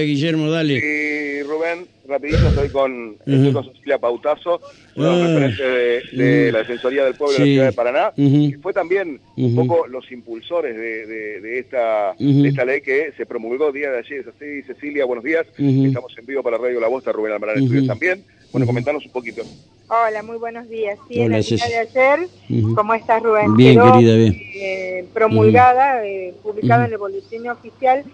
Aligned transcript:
ver, 0.00 0.06
Guillermo, 0.08 0.50
dale. 0.50 0.80
Sí, 0.80 1.42
Rubén, 1.42 1.86
rapidito 2.08 2.48
estoy 2.48 2.68
con, 2.68 3.16
estoy 3.26 3.52
con 3.52 3.64
Cecilia 3.72 3.98
Pautazo, 3.98 4.60
una 4.96 5.12
Ah. 5.14 5.26
referente 5.26 5.62
de, 5.62 6.24
de 6.24 6.52
la 6.52 6.58
Defensoría 6.60 7.04
del 7.04 7.14
Pueblo 7.14 7.34
de 7.34 7.38
la 7.40 7.44
Ciudad 7.46 7.66
de 7.66 7.72
Paraná, 7.72 8.12
que 8.16 8.58
fue 8.62 8.72
también 8.72 9.20
un 9.36 9.54
poco 9.54 9.86
los 9.86 10.10
impulsores 10.12 10.76
de, 10.76 11.06
de- 11.06 11.40
de 11.40 11.58
esta, 11.58 12.12
Ujú. 12.18 12.42
de 12.42 12.48
esta 12.48 12.64
ley 12.64 12.80
que 12.80 13.12
se 13.16 13.26
promulgó 13.26 13.72
día 13.72 13.90
de 13.90 13.98
ayer. 13.98 14.20
Es 14.20 14.26
así, 14.28 14.62
Cecilia, 14.66 15.04
buenos 15.04 15.24
días. 15.24 15.46
Estamos 15.56 16.12
en 16.18 16.26
vivo 16.26 16.42
para 16.42 16.58
Radio 16.58 16.80
La 16.80 16.88
Voz, 16.88 16.98
está 17.00 17.12
Rubén 17.12 17.32
Almarán. 17.32 17.62
Estudios 17.62 17.86
también. 17.86 18.22
Bueno, 18.52 18.66
comentanos 18.66 19.06
un 19.06 19.12
poquito. 19.12 19.42
Hola, 19.88 20.22
muy 20.24 20.36
buenos 20.36 20.68
días. 20.68 20.98
Sí, 21.08 21.14
Hola, 21.20 21.38
en 21.38 21.42
el 21.42 21.44
día 21.44 21.66
de 21.68 21.76
ayer. 21.78 22.28
¿cómo 22.74 22.94
estás, 22.94 23.22
Rubén? 23.22 23.56
Bien, 23.56 23.74
Quedó, 23.74 23.92
querida, 23.92 24.16
bien. 24.16 24.36
eh, 24.56 25.04
promulgada, 25.14 26.04
eh, 26.06 26.34
publicada 26.42 26.86
en 26.86 26.92
el 26.92 26.98
Boletín 26.98 27.48
Oficial, 27.48 28.04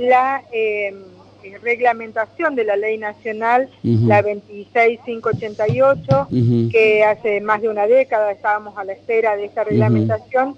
la 0.00 0.42
eh, 0.52 0.92
reglamentación 1.62 2.54
de 2.54 2.64
la 2.64 2.76
Ley 2.76 2.98
Nacional, 2.98 3.68
la 3.82 4.22
26588, 4.22 6.28
Ujú. 6.30 6.68
que 6.70 7.04
hace 7.04 7.40
más 7.40 7.62
de 7.62 7.68
una 7.68 7.86
década 7.86 8.32
estábamos 8.32 8.76
a 8.78 8.84
la 8.84 8.92
espera 8.92 9.36
de 9.36 9.46
esta 9.46 9.64
reglamentación. 9.64 10.56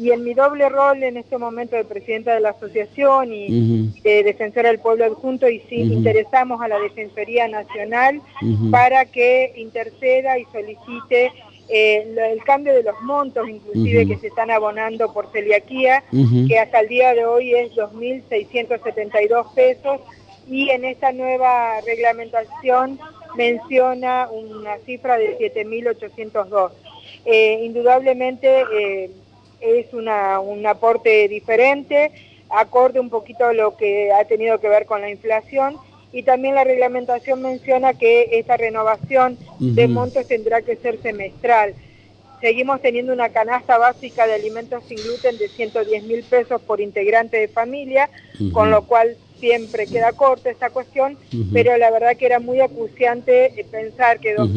Y 0.00 0.12
en 0.12 0.22
mi 0.22 0.32
doble 0.32 0.68
rol 0.68 1.02
en 1.02 1.16
este 1.16 1.38
momento 1.38 1.74
de 1.74 1.84
presidenta 1.84 2.32
de 2.32 2.38
la 2.38 2.50
asociación 2.50 3.34
y 3.34 3.90
de 4.04 4.22
defensora 4.22 4.68
del 4.68 4.78
pueblo 4.78 5.04
adjunto, 5.04 5.48
y 5.48 5.58
sí 5.68 5.74
interesamos 5.80 6.60
a 6.60 6.68
la 6.68 6.78
Defensoría 6.78 7.48
Nacional 7.48 8.20
para 8.70 9.06
que 9.06 9.52
interceda 9.56 10.38
y 10.38 10.44
solicite 10.52 11.32
eh, 11.68 12.14
el 12.32 12.44
cambio 12.44 12.74
de 12.74 12.84
los 12.84 12.94
montos, 13.02 13.48
inclusive 13.48 14.06
que 14.06 14.18
se 14.18 14.28
están 14.28 14.52
abonando 14.52 15.12
por 15.12 15.32
celiaquía, 15.32 16.04
que 16.46 16.60
hasta 16.60 16.78
el 16.78 16.86
día 16.88 17.12
de 17.14 17.26
hoy 17.26 17.52
es 17.56 17.72
2.672 17.72 19.52
pesos, 19.52 20.00
y 20.48 20.70
en 20.70 20.84
esta 20.84 21.12
nueva 21.12 21.80
reglamentación 21.82 22.98
menciona 23.36 24.28
una 24.30 24.78
cifra 24.78 25.18
de 25.18 25.38
7.802. 25.38 26.70
Eh, 27.24 27.60
indudablemente 27.64 28.64
eh, 28.72 29.10
es 29.60 29.92
una, 29.92 30.40
un 30.40 30.66
aporte 30.66 31.28
diferente, 31.28 32.12
acorde 32.48 33.00
un 33.00 33.10
poquito 33.10 33.44
a 33.46 33.52
lo 33.52 33.76
que 33.76 34.12
ha 34.12 34.24
tenido 34.24 34.58
que 34.58 34.68
ver 34.68 34.86
con 34.86 35.00
la 35.00 35.10
inflación, 35.10 35.76
y 36.10 36.22
también 36.22 36.54
la 36.54 36.64
reglamentación 36.64 37.42
menciona 37.42 37.92
que 37.92 38.28
esta 38.38 38.56
renovación 38.56 39.36
de 39.58 39.88
montos 39.88 40.26
tendrá 40.26 40.62
que 40.62 40.76
ser 40.76 41.00
semestral. 41.02 41.74
Seguimos 42.40 42.80
teniendo 42.80 43.12
una 43.12 43.28
canasta 43.28 43.76
básica 43.76 44.26
de 44.26 44.34
alimentos 44.34 44.84
sin 44.84 44.96
gluten 44.96 45.36
de 45.36 45.48
110 45.48 46.04
mil 46.04 46.22
pesos 46.22 46.62
por 46.62 46.80
integrante 46.80 47.36
de 47.36 47.48
familia, 47.48 48.08
con 48.52 48.70
lo 48.70 48.86
cual 48.86 49.18
siempre 49.40 49.86
queda 49.86 50.12
corta 50.12 50.50
esta 50.50 50.70
cuestión, 50.70 51.18
pero 51.52 51.76
la 51.76 51.90
verdad 51.90 52.16
que 52.16 52.26
era 52.26 52.38
muy 52.38 52.60
acuciante 52.60 53.60
eh, 53.60 53.64
pensar 53.70 54.20
que 54.20 54.34
Ujú. 54.34 54.48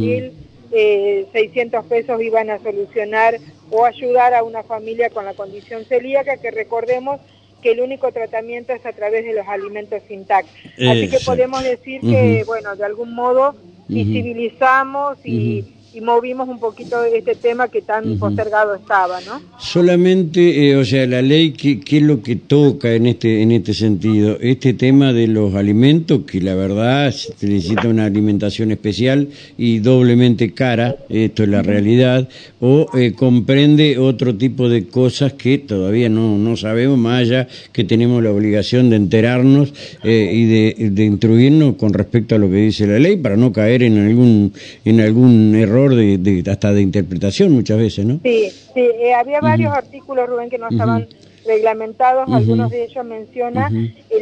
2.600 0.72 1.84
pesos 1.86 2.22
iban 2.22 2.50
a 2.50 2.60
solucionar 2.60 3.40
o 3.70 3.86
ayudar 3.86 4.34
a 4.34 4.44
una 4.44 4.64
familia 4.64 5.10
con 5.10 5.26
la 5.26 5.34
condición 5.34 5.86
celíaca, 5.86 6.38
que 6.38 6.52
recordemos 6.52 7.20
que 7.62 7.72
el 7.72 7.82
único 7.82 8.12
tratamiento 8.12 8.74
es 8.74 8.86
a 8.86 8.92
través 8.92 9.24
de 9.24 9.34
los 9.34 9.48
alimentos 9.48 10.02
sin 10.08 10.26
TAC. 10.26 10.46
Así 10.90 11.10
que 11.10 11.20
podemos 11.26 11.64
decir 11.64 12.02
que, 12.02 12.44
bueno, 12.46 12.76
de 12.76 12.86
algún 12.86 13.14
modo 13.14 13.56
visibilizamos 13.88 15.18
y, 15.24 15.66
y 15.94 16.00
movimos 16.00 16.48
un 16.48 16.60
poquito 16.60 17.04
este 17.04 17.36
tema 17.36 17.68
que 17.68 17.82
tan 17.82 18.18
postergado 18.18 18.76
estaba, 18.76 19.20
¿no? 19.22 19.42
Solamente, 19.60 20.70
eh, 20.70 20.78
o 20.78 20.86
sea, 20.86 21.06
la 21.06 21.22
ley, 21.22 21.52
¿qué, 21.52 21.82
qué 21.82 21.98
es 21.98 22.04
lo 22.04 22.22
que 22.22 22.38
toca 22.38 22.94
en 22.94 23.08
este 23.08 23.42
en 23.42 23.52
este 23.52 23.74
sentido? 23.74 24.38
Este 24.40 24.74
tema 24.74 25.12
de 25.12 25.28
los 25.28 25.54
alimentos, 25.56 26.22
que 26.26 26.40
la 26.40 26.56
verdad 26.56 27.12
se 27.12 27.46
necesita 27.46 27.90
una 27.90 28.06
alimentación 28.06 28.72
especial 28.72 29.30
y 29.58 29.80
doblemente 29.80 30.54
cara, 30.54 30.96
esto 31.10 31.44
es 31.44 31.50
la 31.50 31.62
realidad, 31.62 32.30
o 32.62 32.88
eh, 32.98 33.12
comprende 33.14 33.98
otro 33.98 34.36
tipo 34.36 34.70
de 34.70 34.88
cosas 34.88 35.34
que 35.34 35.58
todavía 35.58 36.08
no, 36.08 36.38
no 36.38 36.56
sabemos, 36.56 36.98
más 36.98 37.22
allá 37.22 37.48
que 37.74 37.84
tenemos 37.84 38.24
la 38.24 38.32
obligación 38.32 38.90
de 38.90 38.96
enterarnos 38.96 39.74
eh, 40.04 40.32
y 40.34 40.46
de, 40.46 40.90
de 40.92 41.04
instruirnos 41.04 41.76
con 41.76 41.94
respecto 41.94 42.36
a 42.36 42.38
lo 42.38 42.50
que 42.50 42.56
dice 42.56 42.88
la 42.88 43.00
ley 43.00 43.18
para 43.18 43.36
no 43.36 43.52
caer 43.52 43.84
en 43.84 43.98
algún 43.98 44.54
en 44.86 45.02
algún 45.02 45.56
error 45.56 45.81
de, 45.90 46.18
de- 46.18 46.52
hasta 46.52 46.72
de 46.72 46.82
interpretación 46.82 47.52
muchas 47.52 47.78
veces, 47.78 48.06
¿no? 48.06 48.20
Sí, 48.24 48.52
sí 48.74 48.80
eh, 49.00 49.14
había 49.14 49.42
varios 49.42 49.74
artículos, 49.74 50.28
Rubén, 50.30 50.50
que 50.50 50.58
no 50.58 50.70
estaban 50.70 51.08
reglamentados, 51.46 52.30
algunos 52.32 52.70
de 52.70 52.84
ellos 52.86 53.04
menciona 53.06 53.72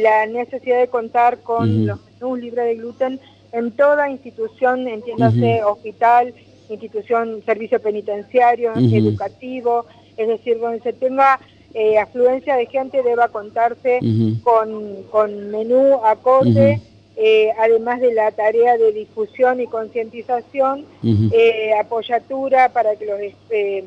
la 0.00 0.26
necesidad 0.26 0.78
de 0.80 0.88
contar 0.88 1.42
con 1.42 1.68
Ujú. 1.78 1.86
los 1.86 1.98
menús 2.20 2.40
libres 2.40 2.64
de 2.64 2.74
gluten 2.76 3.20
en 3.52 3.72
toda 3.72 4.08
institución, 4.08 4.88
entiéndase 4.88 5.62
hospital, 5.64 6.34
institución, 6.68 7.42
servicio 7.44 7.80
penitenciario, 7.82 8.72
educativo, 8.76 9.86
es 10.16 10.28
decir, 10.28 10.58
donde 10.58 10.80
se 10.80 10.92
tenga 10.92 11.40
eh, 11.74 11.98
afluencia 11.98 12.56
de 12.56 12.66
gente 12.66 13.02
deba 13.02 13.28
contarse 13.28 14.00
con, 14.42 15.02
con 15.10 15.50
menú 15.50 16.00
acorde. 16.04 16.80
Eh, 17.22 17.52
además 17.58 18.00
de 18.00 18.14
la 18.14 18.32
tarea 18.32 18.78
de 18.78 18.92
difusión 18.92 19.60
y 19.60 19.66
concientización, 19.66 20.86
eh, 21.04 21.72
apoyatura 21.78 22.70
para 22.70 22.96
que 22.96 23.04
los 23.04 23.20
eh, 23.50 23.84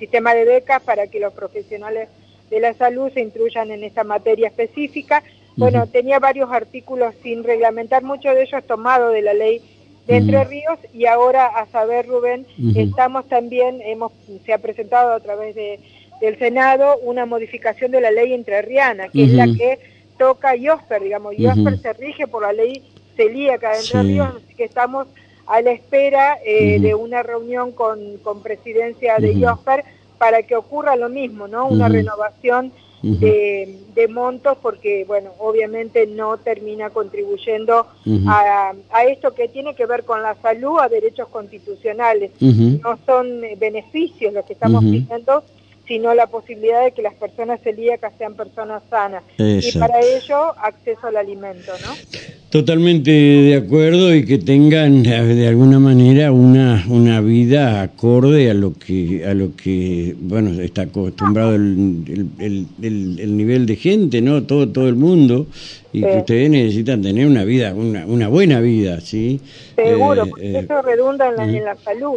sistema 0.00 0.34
de 0.34 0.44
becas 0.44 0.82
para 0.82 1.06
que 1.06 1.20
los 1.20 1.32
profesionales 1.32 2.08
de 2.50 2.58
la 2.58 2.74
salud 2.74 3.08
se 3.14 3.20
instruyan 3.20 3.70
en 3.70 3.84
esta 3.84 4.02
materia 4.02 4.48
específica. 4.48 5.22
Bueno, 5.56 5.86
tenía 5.86 6.18
varios 6.18 6.50
artículos 6.50 7.14
sin 7.22 7.44
reglamentar, 7.44 8.02
muchos 8.02 8.34
de 8.34 8.42
ellos 8.42 8.64
tomados 8.64 9.12
de 9.12 9.22
la 9.22 9.34
ley 9.34 9.62
de. 10.08 10.16
Entre 10.16 10.42
Ríos 10.42 10.80
y 10.92 11.06
ahora 11.06 11.46
a 11.46 11.66
saber 11.66 12.08
Rubén, 12.08 12.46
estamos 12.74 13.28
también 13.28 13.80
hemos 13.80 14.10
se 14.44 14.52
ha 14.52 14.58
presentado 14.58 15.12
a 15.12 15.20
través 15.20 15.54
de 15.54 15.78
del 16.20 16.36
Senado 16.38 16.98
una 17.02 17.26
modificación 17.26 17.92
de 17.92 18.00
la 18.00 18.10
ley 18.10 18.32
entrerriana, 18.32 19.08
que 19.08 19.24
es 19.24 19.30
la 19.30 19.46
que 19.46 19.78
toca 20.20 20.54
IOSPER, 20.54 21.02
digamos. 21.02 21.34
IOSPER 21.38 21.78
se 21.80 21.92
rige 21.94 22.26
por 22.28 22.42
la 22.42 22.52
ley 22.52 22.82
celíaca 23.16 23.70
de 23.70 23.78
Entre 23.78 24.02
Sí. 24.02 24.06
Ríos, 24.08 24.28
así 24.36 24.54
que 24.54 24.64
estamos 24.64 25.06
a 25.46 25.62
la 25.62 25.72
espera 25.72 26.38
eh, 26.44 26.78
de 26.78 26.94
una 26.94 27.22
reunión 27.22 27.72
con, 27.72 28.18
con 28.18 28.42
presidencia 28.42 29.16
de 29.18 29.30
Ujú. 29.30 29.38
IOSPER 29.40 29.84
para 30.18 30.42
que 30.42 30.54
ocurra 30.56 30.94
lo 30.96 31.08
mismo, 31.08 31.48
¿no? 31.48 31.66
Una 31.66 31.88
renovación 31.88 32.70
de, 33.02 33.78
de 33.94 34.08
montos 34.08 34.58
porque, 34.60 35.06
bueno, 35.06 35.30
obviamente 35.38 36.06
no 36.06 36.36
termina 36.36 36.90
contribuyendo 36.90 37.86
a, 38.28 38.74
a 38.90 39.04
esto 39.04 39.34
que 39.34 39.48
tiene 39.48 39.74
que 39.74 39.86
ver 39.86 40.04
con 40.04 40.20
la 40.22 40.34
salud, 40.42 40.78
a 40.80 40.88
derechos 40.90 41.28
constitucionales. 41.28 42.30
No 42.40 42.98
son 43.06 43.42
eh, 43.42 43.56
beneficios 43.58 44.34
los 44.34 44.44
que 44.44 44.52
estamos 44.52 44.84
pidiendo, 44.84 45.42
sino 45.90 46.14
la 46.14 46.28
posibilidad 46.28 46.84
de 46.84 46.92
que 46.92 47.02
las 47.02 47.14
personas 47.14 47.60
celíacas 47.62 48.12
sean 48.16 48.36
personas 48.36 48.80
sanas. 48.88 49.24
Exacto. 49.38 49.78
Y 49.78 49.80
para 49.80 49.98
ello, 49.98 50.54
acceso 50.56 51.08
al 51.08 51.16
alimento, 51.16 51.72
¿no? 51.84 52.39
Totalmente 52.50 53.12
de 53.12 53.54
acuerdo 53.54 54.12
y 54.12 54.24
que 54.24 54.36
tengan 54.38 55.06
eh, 55.06 55.22
de 55.36 55.46
alguna 55.46 55.78
manera 55.78 56.32
una, 56.32 56.84
una 56.88 57.20
vida 57.20 57.80
acorde 57.80 58.50
a 58.50 58.54
lo 58.54 58.72
que 58.74 59.24
a 59.24 59.34
lo 59.34 59.54
que 59.54 60.16
bueno 60.18 60.60
está 60.60 60.82
acostumbrado 60.82 61.54
el, 61.54 62.02
el, 62.08 62.26
el- 62.44 62.66
el- 62.82 63.20
el 63.20 63.36
nivel 63.36 63.66
de 63.66 63.76
gente, 63.76 64.20
¿no? 64.20 64.42
Todo 64.42 64.68
todo 64.68 64.88
el 64.88 64.96
mundo 64.96 65.46
y 65.92 66.00
que 66.02 66.16
ustedes 66.18 66.50
necesitan 66.50 67.00
tener 67.02 67.28
una 67.28 67.44
vida 67.44 67.72
una, 67.72 68.04
una 68.06 68.26
buena 68.26 68.60
vida, 68.60 69.00
¿sí? 69.00 69.40
Seguro, 69.76 70.24
Eh, 70.24 70.28
porque 70.30 70.50
eh, 70.50 70.58
eso 70.64 70.82
redunda 70.82 71.28
en 71.28 71.36
la, 71.36 71.44
en 71.44 71.64
la 71.64 71.76
salud. 71.76 72.16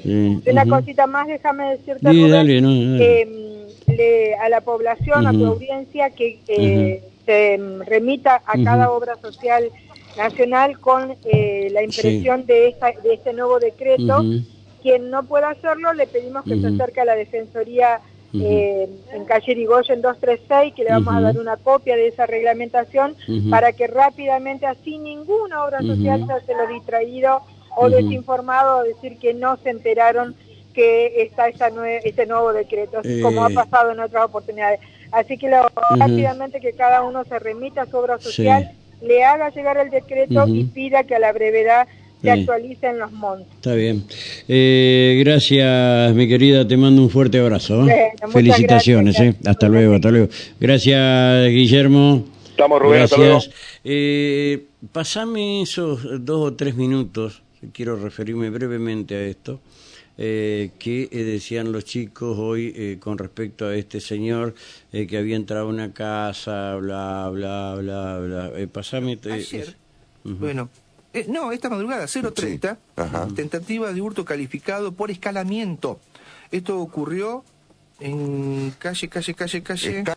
Una 0.52 0.66
cosita 0.66 1.06
más, 1.06 1.28
déjame 1.28 1.70
decirte, 1.78 2.10
Sí, 2.10 2.18
Rubén, 2.18 2.32
dale, 2.32 2.60
no, 2.60 2.70
dale. 2.74 2.98
que, 2.98 3.26
mm, 3.28 3.92
le- 3.98 4.36
a 4.36 4.50
la 4.50 4.62
población, 4.62 5.28
a 5.28 5.32
tu 5.32 5.46
audiencia, 5.46 6.10
que 6.10 6.40
eh, 6.48 7.02
se 7.26 7.58
mm, 7.58 7.82
remita 7.82 8.42
a 8.46 8.54
cada 8.64 8.92
obra 8.92 9.16
social 9.18 9.70
nacional 10.18 10.80
con 10.80 11.16
eh, 11.26 11.70
la 11.72 11.82
impresión 11.84 12.46
de, 12.46 12.68
esta, 12.70 12.92
de 13.04 13.14
este 13.14 13.34
nuevo 13.34 13.60
decreto. 13.60 14.24
Quien 14.82 15.10
no 15.10 15.24
pueda 15.24 15.50
hacerlo, 15.52 15.94
le 15.94 16.08
pedimos 16.08 16.44
que 16.44 16.60
se 16.60 16.68
acerque 16.68 17.00
a 17.02 17.06
la 17.06 17.16
Defensoría 17.16 18.02
eh, 18.36 18.90
en 19.14 19.26
calle 19.26 19.52
Irigoyen 19.54 20.02
236, 20.02 20.74
que 20.74 20.84
le 20.84 20.90
vamos 20.90 21.14
a 21.16 21.22
dar 21.22 21.38
una 21.38 21.56
copia 21.56 21.96
de 21.96 22.08
esa 22.08 22.26
reglamentación 22.26 23.16
para 23.50 23.72
que 23.74 23.88
rápidamente, 23.88 24.66
así 24.66 24.98
ninguna 24.98 25.64
obra 25.64 25.80
social 25.82 26.26
se 26.28 26.34
hace 26.34 26.54
lo 26.54 26.68
distraído 26.68 27.42
o 27.78 27.90
desinformado 27.90 28.80
o 28.80 28.84
decir 28.84 29.18
que 29.20 29.34
no 29.34 29.58
se 29.58 29.70
enteraron 29.70 30.36
que 30.74 31.22
está 31.22 31.48
esa 31.48 31.70
nue- 31.70 32.02
este 32.04 32.26
nuevo 32.26 32.52
decreto, 32.52 33.00
así 33.00 33.22
como 33.22 33.46
ha 33.46 33.52
Eh. 33.52 33.54
pasado 33.54 33.92
en 33.92 34.00
otras 34.00 34.26
oportunidades. 34.26 34.80
Así 35.14 35.38
que 35.38 35.48
lo- 35.50 35.70
rápidamente 35.98 36.60
que 36.60 36.74
cada 36.74 37.02
uno 37.04 37.24
se 37.24 37.38
remita 37.40 37.84
a 37.84 37.86
su 37.86 37.98
obra 37.98 38.18
Sí. 38.20 38.26
social, 38.26 38.72
le 39.02 39.24
haga 39.24 39.50
llegar 39.52 39.78
el 39.78 39.90
decreto 39.90 40.48
y 40.48 40.64
pida 40.66 41.04
que 41.04 41.16
a 41.16 41.20
la 41.20 41.32
brevedad 41.32 41.88
se 42.22 42.22
Sí. 42.34 42.40
actualicen 42.40 43.00
los 43.00 43.12
montos. 43.12 43.48
Está 43.56 43.74
bien. 43.76 44.06
Eh, 44.48 45.22
gracias, 45.26 46.14
mi 46.14 46.28
querida. 46.28 46.68
Te 46.68 46.78
mando 46.78 47.02
un 47.02 47.10
fuerte 47.10 47.38
abrazo. 47.40 47.88
¿eh? 47.88 48.12
Felicitaciones. 48.32 49.16
gracias. 49.16 49.36
¿eh? 49.36 49.50
Hasta 49.50 49.68
luego, 49.68 49.96
hasta 49.96 50.10
luego. 50.10 50.28
Gracias, 50.60 51.50
Guillermo. 51.50 52.26
Estamos, 52.50 52.82
Rubén, 52.82 53.02
hasta 53.04 53.18
luego. 53.18 53.34
Gracias. 53.34 53.56
Eh, 53.84 54.64
pasame 54.92 55.62
esos 55.64 56.26
dos 56.26 56.48
o 56.52 56.54
tres 56.56 56.76
minutos, 56.76 57.42
quiero 57.74 57.98
referirme 57.98 58.50
brevemente 58.50 59.16
a 59.16 59.22
esto, 59.26 59.60
eh, 60.18 60.72
que 60.80 61.10
eh, 61.12 61.24
decían 61.24 61.72
los 61.72 61.86
chicos 61.86 62.38
hoy 62.38 62.72
eh, 62.76 62.98
con 63.00 63.18
respecto 63.18 63.66
a 63.68 63.76
este 63.76 64.00
señor 64.00 64.54
eh, 64.92 65.08
que 65.08 65.18
había 65.18 65.36
entrado 65.36 65.66
a 65.66 65.70
una 65.70 65.92
casa, 65.94 66.76
bla, 66.76 67.30
bla, 67.32 67.76
bla, 67.80 68.20
bla. 68.20 68.52
Eh, 68.56 68.68
pasame... 68.68 69.18
Bueno. 70.24 70.70
eh, 71.14 71.26
no, 71.30 71.52
esta 71.52 71.70
madrugada, 71.70 72.06
0.30, 72.06 72.74
Sí, 72.74 72.80
ajá. 72.96 73.28
tentativa 73.36 73.92
de 73.92 74.02
hurto 74.02 74.24
calificado 74.24 74.94
por 74.94 75.12
escalamiento. 75.12 76.00
Esto 76.52 76.80
ocurrió 76.80 77.44
en 78.00 78.74
calle, 78.80 79.10
calle, 79.10 79.34
calle, 79.34 79.64
calle. 79.64 80.04